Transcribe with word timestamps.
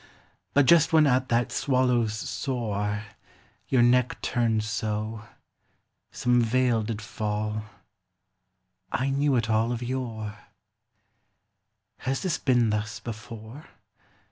308 0.53 0.53
But 0.55 0.65
just 0.65 0.93
when 0.93 1.05
at 1.05 1.29
that 1.29 1.51
swallow's 1.51 2.15
soar 2.15 3.03
Your 3.67 3.83
neck 3.83 4.19
turned 4.23 4.63
so, 4.63 5.25
Some 6.09 6.41
veil 6.41 6.81
did 6.81 7.03
fall,— 7.03 7.65
I 9.01 9.11
knew 9.11 9.35
it 9.35 9.47
all 9.47 9.71
of 9.71 9.83
yore. 9.83 10.39
Has 11.99 12.23
this 12.23 12.39
been 12.39 12.71
thus 12.71 12.99
before 12.99 13.65